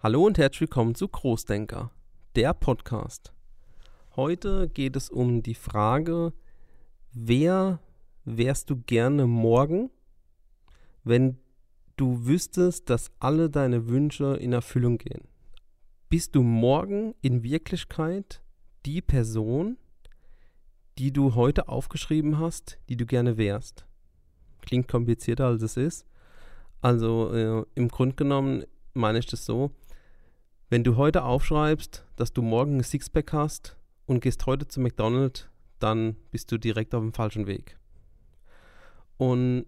[0.00, 1.90] Hallo und herzlich willkommen zu Großdenker,
[2.36, 3.32] der Podcast.
[4.14, 6.32] Heute geht es um die Frage,
[7.12, 7.80] wer
[8.24, 9.90] wärst du gerne morgen,
[11.02, 11.38] wenn
[11.96, 15.26] du wüsstest, dass alle deine Wünsche in Erfüllung gehen?
[16.08, 18.40] Bist du morgen in Wirklichkeit
[18.86, 19.78] die Person,
[20.98, 23.84] die du heute aufgeschrieben hast, die du gerne wärst?
[24.62, 26.06] Klingt komplizierter als es ist.
[26.80, 29.72] Also äh, im Grunde genommen meine ich das so,
[30.70, 33.76] wenn du heute aufschreibst, dass du morgen ein Sixpack hast
[34.06, 37.78] und gehst heute zu McDonald's, dann bist du direkt auf dem falschen Weg.
[39.16, 39.66] Und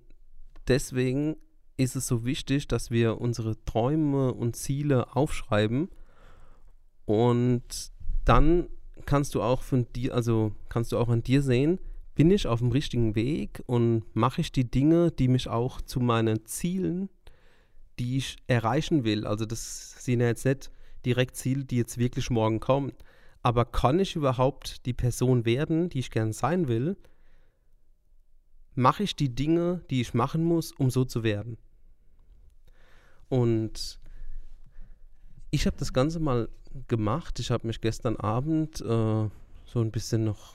[0.69, 1.37] deswegen
[1.77, 5.89] ist es so wichtig, dass wir unsere Träume und Ziele aufschreiben
[7.07, 7.63] und
[8.25, 8.69] dann
[9.07, 11.81] kannst du auch von dir, also kannst du auch an dir sehen,
[12.15, 16.01] bin ich auf dem richtigen Weg und mache ich die Dinge, die mich auch zu
[16.01, 17.09] meinen Zielen,
[17.99, 19.27] die ich erreichen will.
[19.27, 20.71] Also das sind ja jetzt nicht
[21.05, 22.93] direkt Ziele, die jetzt wirklich morgen kommen.
[23.43, 26.97] Aber kann ich überhaupt die Person werden, die ich gern sein will?
[28.75, 31.57] Mache ich die Dinge, die ich machen muss, um so zu werden?
[33.29, 33.99] Und
[35.51, 36.49] ich habe das Ganze mal
[36.89, 37.39] gemacht.
[37.41, 40.55] Ich habe mich gestern Abend äh, so ein bisschen noch,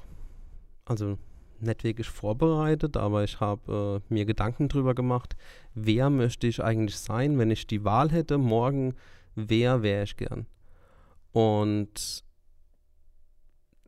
[0.85, 1.17] also
[1.59, 5.35] nicht wirklich vorbereitet, aber ich habe äh, mir Gedanken drüber gemacht,
[5.73, 8.93] wer möchte ich eigentlich sein, wenn ich die Wahl hätte, morgen
[9.35, 10.47] wer wäre ich gern.
[11.31, 12.23] Und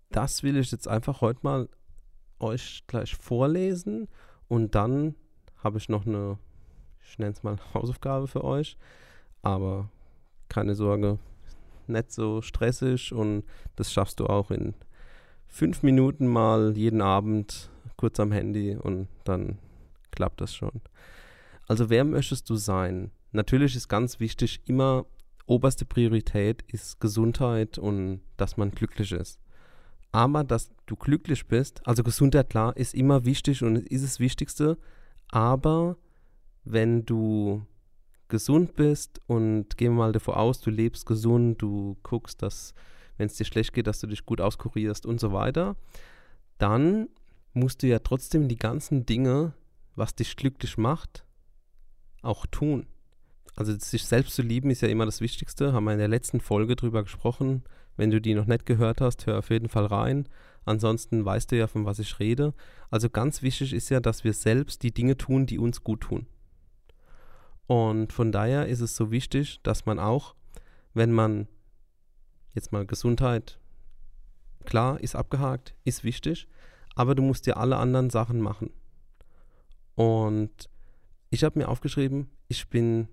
[0.09, 1.69] das will ich jetzt einfach heute mal
[2.39, 4.07] euch gleich vorlesen
[4.47, 5.15] und dann
[5.57, 6.37] habe ich noch eine,
[7.01, 8.77] ich nenne es mal Hausaufgabe für euch,
[9.41, 9.89] aber
[10.49, 11.19] keine Sorge,
[11.87, 13.43] nicht so stressig und
[13.75, 14.73] das schaffst du auch in
[15.47, 19.57] fünf Minuten mal jeden Abend kurz am Handy und dann
[20.11, 20.81] klappt das schon.
[21.67, 23.11] Also wer möchtest du sein?
[23.31, 25.05] Natürlich ist ganz wichtig, immer
[25.47, 29.39] oberste Priorität ist Gesundheit und dass man glücklich ist.
[30.11, 34.77] Aber dass du glücklich bist, also Gesundheit klar, ist immer wichtig und ist das Wichtigste.
[35.29, 35.97] Aber
[36.63, 37.65] wenn du
[38.29, 42.73] gesund bist und gehen wir mal davor aus, du lebst gesund, du guckst, dass,
[43.17, 45.75] wenn es dir schlecht geht, dass du dich gut auskurierst und so weiter,
[46.57, 47.09] dann
[47.53, 49.53] musst du ja trotzdem die ganzen Dinge,
[49.95, 51.25] was dich glücklich macht,
[52.21, 52.87] auch tun.
[53.57, 55.73] Also sich selbst zu lieben ist ja immer das Wichtigste.
[55.73, 57.63] Haben wir in der letzten Folge drüber gesprochen.
[57.95, 60.29] Wenn du die noch nicht gehört hast, hör auf jeden Fall rein.
[60.63, 62.53] Ansonsten weißt du ja, von was ich rede.
[62.91, 66.27] Also ganz wichtig ist ja, dass wir selbst die Dinge tun, die uns gut tun.
[67.65, 70.35] Und von daher ist es so wichtig, dass man auch,
[70.93, 71.47] wenn man
[72.53, 73.59] jetzt mal Gesundheit,
[74.65, 76.47] klar, ist abgehakt, ist wichtig,
[76.93, 78.69] aber du musst dir alle anderen Sachen machen.
[79.95, 80.69] Und
[81.31, 83.07] ich habe mir aufgeschrieben, ich bin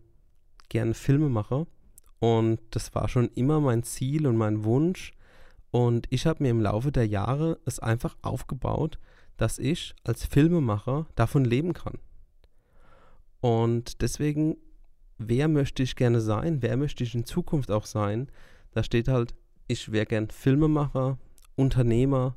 [0.69, 1.67] gerne Filme mache.
[2.21, 5.13] Und das war schon immer mein Ziel und mein Wunsch.
[5.71, 8.99] Und ich habe mir im Laufe der Jahre es einfach aufgebaut,
[9.37, 11.99] dass ich als Filmemacher davon leben kann.
[13.41, 14.57] Und deswegen,
[15.19, 16.63] wer möchte ich gerne sein?
[16.63, 18.31] Wer möchte ich in Zukunft auch sein?
[18.71, 19.35] Da steht halt,
[19.67, 21.19] ich wäre gern Filmemacher,
[21.57, 22.37] Unternehmer,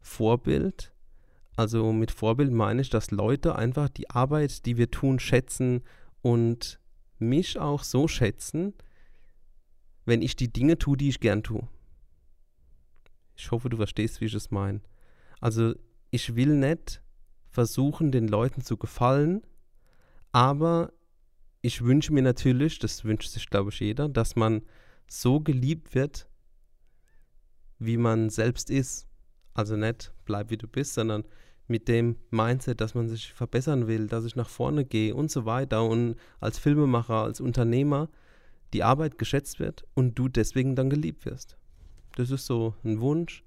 [0.00, 0.92] Vorbild.
[1.56, 5.82] Also mit Vorbild meine ich, dass Leute einfach die Arbeit, die wir tun, schätzen
[6.20, 6.80] und
[7.18, 8.74] mich auch so schätzen,
[10.04, 11.66] wenn ich die Dinge tue, die ich gern tue.
[13.36, 14.80] Ich hoffe, du verstehst, wie ich es meine.
[15.40, 15.74] Also
[16.10, 17.02] ich will nicht
[17.48, 19.42] versuchen, den Leuten zu gefallen,
[20.32, 20.92] aber
[21.62, 24.62] ich wünsche mir natürlich, das wünscht sich, glaube ich, jeder, dass man
[25.06, 26.28] so geliebt wird,
[27.78, 29.06] wie man selbst ist.
[29.54, 31.24] Also nicht bleib wie du bist, sondern
[31.66, 35.46] mit dem Mindset, dass man sich verbessern will, dass ich nach vorne gehe und so
[35.46, 38.08] weiter und als Filmemacher, als Unternehmer
[38.72, 41.56] die Arbeit geschätzt wird und du deswegen dann geliebt wirst.
[42.16, 43.44] Das ist so ein Wunsch.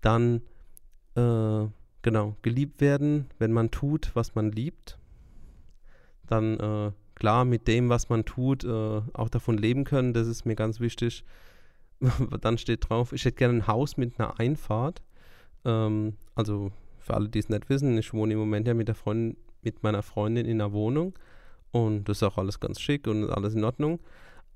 [0.00, 0.42] Dann,
[1.14, 1.66] äh,
[2.02, 4.98] genau, geliebt werden, wenn man tut, was man liebt.
[6.26, 10.14] Dann, äh, klar, mit dem, was man tut, äh, auch davon leben können.
[10.14, 11.24] Das ist mir ganz wichtig.
[12.40, 15.02] dann steht drauf, ich hätte gerne ein Haus mit einer Einfahrt.
[15.64, 16.72] Ähm, also
[17.02, 19.82] für alle, die es nicht wissen, ich wohne im Moment ja mit, der Freundin, mit
[19.82, 21.14] meiner Freundin in einer Wohnung
[21.72, 23.98] und das ist auch alles ganz schick und alles in Ordnung.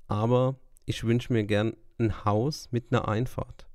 [0.07, 0.55] Aber
[0.85, 3.67] ich wünsche mir gern ein Haus mit einer Einfahrt.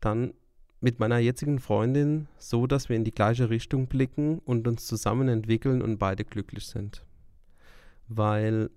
[0.00, 0.34] Dann
[0.80, 5.28] mit meiner jetzigen Freundin so, dass wir in die gleiche Richtung blicken und uns zusammen
[5.28, 7.06] entwickeln und beide glücklich sind.
[8.08, 8.68] Weil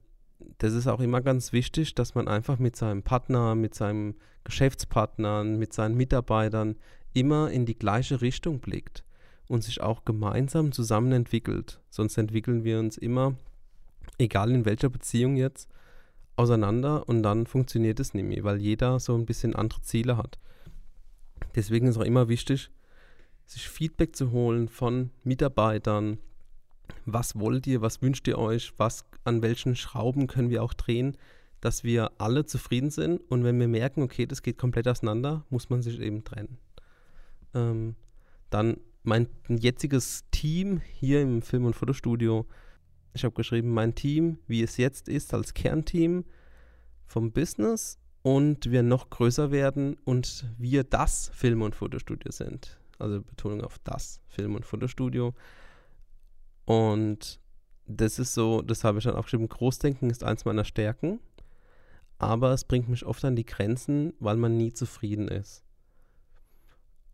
[0.59, 5.43] das ist auch immer ganz wichtig, dass man einfach mit seinem Partner, mit seinem Geschäftspartner,
[5.43, 6.75] mit seinen Mitarbeitern
[7.13, 9.03] immer in die gleiche Richtung blickt
[9.47, 11.79] und sich auch gemeinsam zusammen entwickelt.
[11.89, 13.35] Sonst entwickeln wir uns immer,
[14.17, 15.69] egal in welcher Beziehung jetzt,
[16.35, 20.37] auseinander und dann funktioniert es nicht mehr, weil jeder so ein bisschen andere Ziele hat.
[21.55, 22.69] Deswegen ist auch immer wichtig,
[23.45, 26.17] sich Feedback zu holen von Mitarbeitern.
[27.05, 31.17] Was wollt ihr, was wünscht ihr euch, was an welchen Schrauben können wir auch drehen,
[31.61, 35.69] dass wir alle zufrieden sind und wenn wir merken, okay, das geht komplett auseinander, muss
[35.69, 36.57] man sich eben trennen.
[37.53, 37.95] Ähm,
[38.49, 42.45] dann mein jetziges Team hier im Film- und Fotostudio.
[43.13, 46.25] Ich habe geschrieben, mein Team, wie es jetzt ist, als Kernteam
[47.05, 52.79] vom Business und wir noch größer werden und wir das Film- und Fotostudio sind.
[52.97, 55.33] Also Betonung auf das Film- und Fotostudio.
[56.65, 57.39] Und
[57.85, 61.19] das ist so, das habe ich dann aufgeschrieben, Großdenken ist eins meiner Stärken,
[62.17, 65.63] aber es bringt mich oft an die Grenzen, weil man nie zufrieden ist.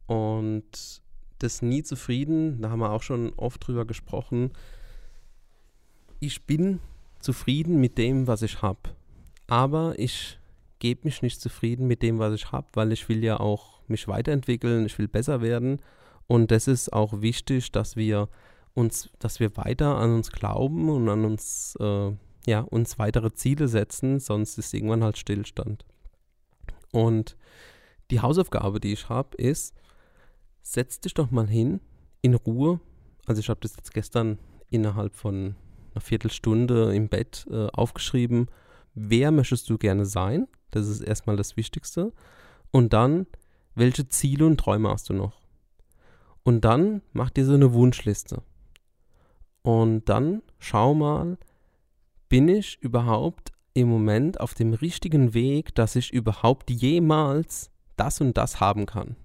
[0.05, 1.01] Und
[1.43, 4.51] das nie zufrieden, da haben wir auch schon oft drüber gesprochen.
[6.19, 6.79] Ich bin
[7.19, 8.91] zufrieden mit dem, was ich habe,
[9.47, 10.39] aber ich
[10.79, 14.07] gebe mich nicht zufrieden mit dem, was ich habe, weil ich will ja auch mich
[14.07, 15.79] weiterentwickeln, ich will besser werden
[16.27, 18.29] und das ist auch wichtig, dass wir
[18.73, 22.11] uns, dass wir weiter an uns glauben und an uns, äh,
[22.47, 25.85] ja, uns weitere Ziele setzen, sonst ist irgendwann halt Stillstand.
[26.91, 27.35] Und
[28.11, 29.75] die Hausaufgabe, die ich habe, ist,
[30.61, 31.81] setz dich doch mal hin,
[32.21, 32.79] in Ruhe.
[33.25, 35.55] Also ich habe das jetzt gestern innerhalb von
[35.93, 38.47] einer Viertelstunde im Bett äh, aufgeschrieben.
[38.93, 40.47] Wer möchtest du gerne sein?
[40.71, 42.13] Das ist erstmal das Wichtigste.
[42.71, 43.27] Und dann,
[43.75, 45.41] welche Ziele und Träume hast du noch?
[46.43, 48.41] Und dann mach dir so eine Wunschliste.
[49.61, 51.37] Und dann schau mal,
[52.29, 58.37] bin ich überhaupt im Moment auf dem richtigen Weg, dass ich überhaupt jemals das und
[58.37, 59.15] das haben kann.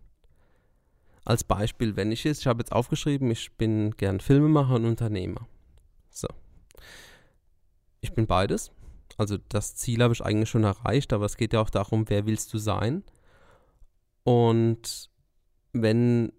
[1.26, 5.49] Als Beispiel, wenn ich jetzt, ich habe jetzt aufgeschrieben, ich bin gern Filmemacher und Unternehmer.
[6.08, 6.28] So.
[8.00, 8.70] Ich bin beides.
[9.19, 12.26] Also das Ziel habe ich eigentlich schon erreicht, aber es geht ja auch darum, wer
[12.26, 13.02] willst du sein?
[14.23, 15.11] Und
[15.73, 16.32] wenn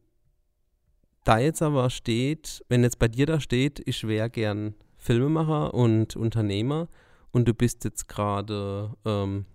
[1.25, 6.15] da jetzt aber steht, wenn jetzt bei dir da steht, ich wäre gern Filmemacher und
[6.15, 6.87] Unternehmer
[7.31, 9.45] und du bist jetzt gerade ähm,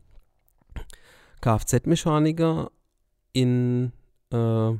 [1.40, 2.70] Kfz-Mechaniker
[3.32, 3.92] in
[4.30, 4.72] äh,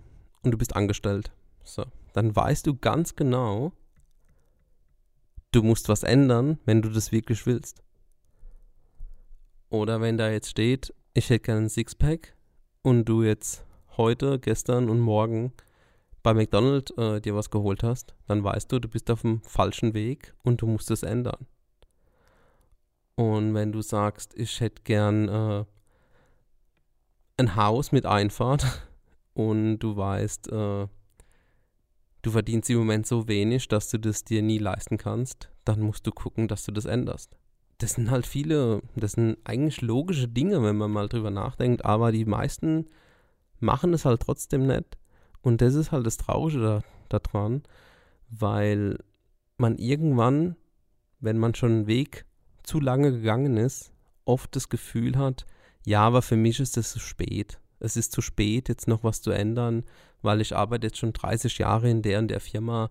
[0.43, 1.33] und du bist angestellt.
[1.65, 3.73] So, dann weißt du ganz genau,
[5.53, 7.83] du musst was ändern, wenn du das wirklich willst.
[9.69, 12.35] Oder wenn da jetzt steht, ich hätte gerne ein Sixpack
[12.83, 13.65] und du jetzt
[13.97, 15.53] heute, gestern und morgen
[16.23, 19.95] bei McDonald's äh, dir was geholt hast, dann weißt du, du bist auf dem falschen
[19.95, 21.47] Weg und du musst es ändern.
[23.15, 25.65] Und wenn du sagst, ich hätte gern äh,
[27.37, 28.65] ein Haus mit Einfahrt
[29.35, 30.87] und du weißt, äh,
[32.23, 36.07] du verdienst im Moment so wenig, dass du das dir nie leisten kannst, dann musst
[36.07, 37.37] du gucken, dass du das änderst.
[37.79, 42.13] Das sind halt viele, das sind eigentlich logische Dinge, wenn man mal drüber nachdenkt, aber
[42.13, 42.87] die meisten
[43.59, 44.97] machen es halt trotzdem nicht
[45.41, 47.71] und das ist halt das Traurige daran, da
[48.31, 48.99] weil
[49.59, 50.57] man irgendwann,
[51.21, 52.25] wenn man schon einen Weg
[52.63, 53.93] zu lange gegangen ist,
[54.25, 55.47] oft das Gefühl hat,
[55.85, 57.59] ja, aber für mich ist es zu spät.
[57.83, 59.85] Es ist zu spät, jetzt noch was zu ändern,
[60.23, 62.91] weil ich arbeite jetzt schon 30 Jahre in der und der Firma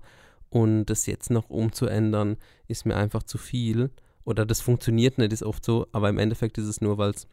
[0.50, 3.90] und das jetzt noch umzuändern, ist mir einfach zu viel.
[4.26, 7.28] Oder das funktioniert nicht, ist oft so, aber im Endeffekt ist es nur, weil es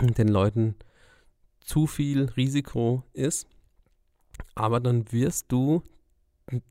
[0.00, 0.76] den Leuten
[1.60, 3.46] zu viel Risiko ist
[4.54, 5.82] aber dann wirst du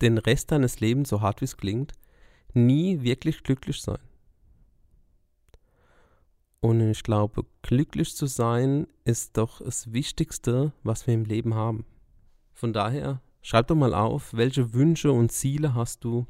[0.02, 1.94] den Rest deines Lebens, so hart wie es klingt,
[2.54, 4.00] nie wirklich glücklich sein.
[6.66, 11.86] Und ich glaube, glücklich zu sein ist doch das Wichtigste, was wir im Leben haben.
[12.54, 16.26] Von daher, schreib doch mal auf, welche Wünsche und Ziele hast du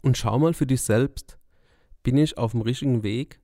[0.00, 1.40] und schau mal für dich selbst,
[2.04, 3.40] bin ich auf dem richtigen Weg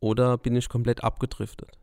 [0.00, 1.78] oder bin ich komplett abgedriftet?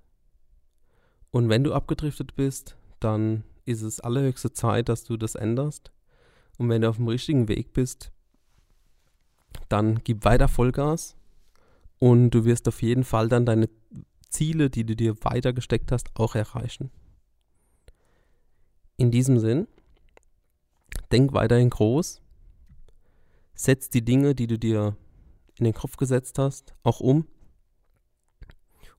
[1.31, 5.91] Und wenn du abgedriftet bist, dann ist es allerhöchste Zeit, dass du das änderst.
[6.59, 8.11] Und wenn du auf dem richtigen Weg bist,
[9.69, 11.15] dann gib weiter Vollgas
[11.99, 13.69] und du wirst auf jeden Fall dann deine
[14.29, 16.91] Ziele, die du dir weiter gesteckt hast, auch erreichen.
[18.97, 19.67] In diesem Sinn,
[21.11, 22.21] denk weiterhin groß,
[23.53, 24.95] setz die Dinge, die du dir
[25.57, 27.27] in den Kopf gesetzt hast, auch um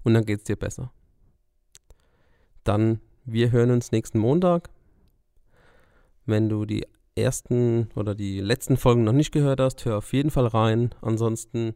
[0.02, 0.92] und dann geht es dir besser.
[2.62, 4.68] Dann wir hören uns nächsten Montag.
[6.26, 6.86] Wenn du die
[7.16, 10.94] ersten oder die letzten Folgen noch nicht gehört hast, hör auf jeden Fall rein.
[11.00, 11.74] Ansonsten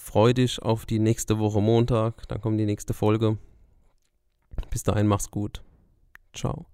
[0.00, 2.26] freu dich auf die nächste Woche Montag.
[2.28, 3.38] Dann kommt die nächste Folge.
[4.70, 5.62] Bis dahin, mach's gut.
[6.32, 6.66] Ciao.